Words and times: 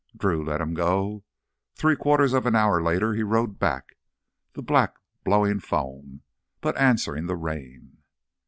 Drew 0.17 0.43
let 0.43 0.61
him 0.61 0.73
go. 0.73 1.23
Three 1.75 1.95
quarters 1.95 2.33
of 2.33 2.47
an 2.47 2.55
hour 2.55 2.81
later 2.81 3.13
he 3.13 3.21
rode 3.21 3.59
back, 3.59 3.97
the 4.53 4.63
black 4.63 4.95
blowing 5.23 5.59
foam, 5.59 6.23
but 6.59 6.75
answering 6.75 7.27
the 7.27 7.35
rein. 7.35 7.99